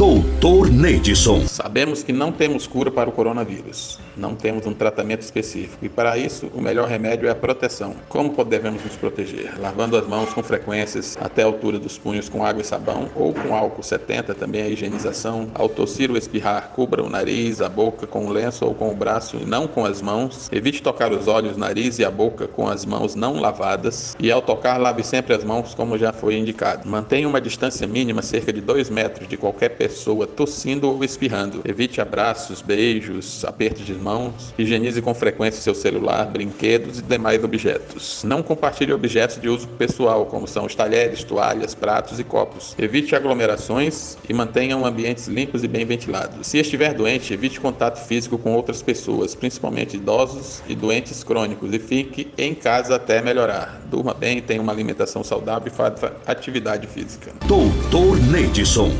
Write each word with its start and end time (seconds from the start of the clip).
Doutor 0.00 0.49
Neidson. 0.70 1.48
Sabemos 1.48 2.04
que 2.04 2.12
não 2.12 2.30
temos 2.30 2.64
cura 2.64 2.92
para 2.92 3.10
o 3.10 3.12
coronavírus. 3.12 3.98
Não 4.16 4.36
temos 4.36 4.66
um 4.66 4.72
tratamento 4.72 5.22
específico. 5.22 5.84
E 5.84 5.88
para 5.88 6.16
isso, 6.16 6.48
o 6.54 6.60
melhor 6.60 6.86
remédio 6.86 7.26
é 7.26 7.30
a 7.32 7.34
proteção. 7.34 7.96
Como 8.08 8.30
podemos 8.30 8.84
nos 8.84 8.94
proteger? 8.94 9.60
Lavando 9.60 9.96
as 9.96 10.06
mãos 10.06 10.32
com 10.32 10.42
frequências 10.44 11.18
até 11.20 11.42
a 11.42 11.46
altura 11.46 11.78
dos 11.78 11.98
punhos 11.98 12.28
com 12.28 12.44
água 12.44 12.62
e 12.62 12.64
sabão 12.64 13.08
ou 13.16 13.34
com 13.34 13.54
álcool 13.54 13.82
70, 13.82 14.32
também 14.34 14.62
a 14.62 14.68
higienização. 14.68 15.48
Ao 15.54 15.68
tossir 15.68 16.08
ou 16.08 16.16
espirrar, 16.16 16.70
cubra 16.74 17.02
o 17.02 17.10
nariz, 17.10 17.60
a 17.60 17.68
boca 17.68 18.06
com 18.06 18.26
o 18.26 18.30
lenço 18.30 18.64
ou 18.64 18.72
com 18.72 18.90
o 18.90 18.94
braço 18.94 19.38
e 19.42 19.44
não 19.44 19.66
com 19.66 19.84
as 19.84 20.00
mãos. 20.00 20.48
Evite 20.52 20.82
tocar 20.82 21.12
os 21.12 21.26
olhos, 21.26 21.56
nariz 21.56 21.98
e 21.98 22.04
a 22.04 22.10
boca 22.10 22.46
com 22.46 22.68
as 22.68 22.84
mãos 22.84 23.16
não 23.16 23.40
lavadas. 23.40 24.16
E 24.20 24.30
ao 24.30 24.40
tocar, 24.40 24.78
lave 24.78 25.02
sempre 25.02 25.34
as 25.34 25.42
mãos 25.42 25.74
como 25.74 25.98
já 25.98 26.12
foi 26.12 26.36
indicado. 26.36 26.88
Mantenha 26.88 27.26
uma 27.26 27.40
distância 27.40 27.88
mínima, 27.88 28.22
cerca 28.22 28.52
de 28.52 28.60
2 28.60 28.88
metros, 28.88 29.26
de 29.26 29.36
qualquer 29.36 29.70
pessoa 29.70 30.28
tossindo 30.60 30.90
ou 30.90 31.02
espirrando. 31.02 31.62
Evite 31.64 32.00
abraços, 32.00 32.60
beijos, 32.60 33.44
apertos 33.46 33.86
de 33.86 33.94
mãos. 33.94 34.52
Higienize 34.58 35.00
com 35.00 35.14
frequência 35.14 35.62
seu 35.62 35.74
celular, 35.74 36.26
brinquedos 36.26 36.98
e 36.98 37.02
demais 37.02 37.42
objetos. 37.42 38.22
Não 38.24 38.42
compartilhe 38.42 38.92
objetos 38.92 39.40
de 39.40 39.48
uso 39.48 39.66
pessoal, 39.68 40.26
como 40.26 40.46
são 40.46 40.66
os 40.66 40.74
talheres, 40.74 41.24
toalhas, 41.24 41.74
pratos 41.74 42.20
e 42.20 42.24
copos. 42.24 42.74
Evite 42.78 43.16
aglomerações 43.16 44.18
e 44.28 44.34
mantenham 44.34 44.84
ambientes 44.84 45.26
limpos 45.28 45.64
e 45.64 45.68
bem 45.68 45.86
ventilados. 45.86 46.46
Se 46.46 46.58
estiver 46.58 46.92
doente, 46.92 47.32
evite 47.32 47.58
contato 47.58 48.04
físico 48.06 48.36
com 48.36 48.52
outras 48.54 48.82
pessoas, 48.82 49.34
principalmente 49.34 49.96
idosos 49.96 50.62
e 50.68 50.74
doentes 50.74 51.24
crônicos, 51.24 51.72
e 51.72 51.78
fique 51.78 52.28
em 52.36 52.54
casa 52.54 52.96
até 52.96 53.22
melhorar. 53.22 53.80
Durma 53.90 54.12
bem, 54.12 54.42
tenha 54.42 54.60
uma 54.60 54.72
alimentação 54.72 55.24
saudável 55.24 55.68
e 55.68 55.74
faça 55.74 56.12
atividade 56.26 56.86
física. 56.86 57.32
Doutor 57.46 58.18
Neidson. 58.30 58.90